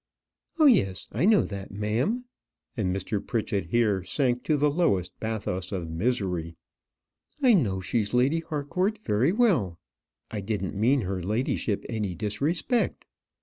[0.57, 2.25] "Oh, yes, I know that, ma'am,"
[2.75, 3.23] and Mr.
[3.23, 6.55] Pritchett here sank to the lowest bathos of misery.
[7.43, 9.77] "I know she's Lady Harcourt very well.
[10.31, 13.05] I didn't mean her ladyship any disrespect."